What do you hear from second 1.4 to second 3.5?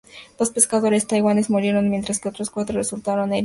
murieron, mientras que otros cuatro resultaron heridos.